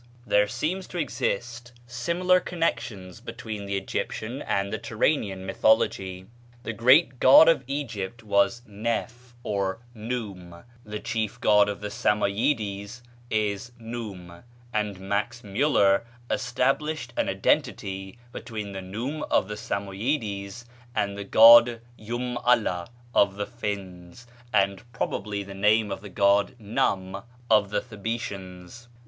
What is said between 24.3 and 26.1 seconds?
and probably with the name of the